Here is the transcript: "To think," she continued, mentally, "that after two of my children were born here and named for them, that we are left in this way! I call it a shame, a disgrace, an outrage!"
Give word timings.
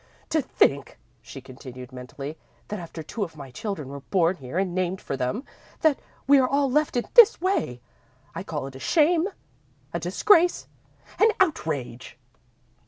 "To 0.31 0.41
think," 0.41 0.97
she 1.21 1.41
continued, 1.41 1.91
mentally, 1.91 2.35
"that 2.69 2.79
after 2.79 3.03
two 3.03 3.23
of 3.23 3.37
my 3.37 3.51
children 3.51 3.89
were 3.89 3.99
born 3.99 4.37
here 4.37 4.57
and 4.57 4.73
named 4.73 4.99
for 4.99 5.15
them, 5.15 5.43
that 5.81 5.99
we 6.25 6.39
are 6.39 6.65
left 6.65 6.97
in 6.97 7.05
this 7.13 7.39
way! 7.39 7.81
I 8.33 8.41
call 8.41 8.65
it 8.65 8.75
a 8.75 8.79
shame, 8.79 9.27
a 9.93 9.99
disgrace, 9.99 10.67
an 11.19 11.29
outrage!" 11.39 12.17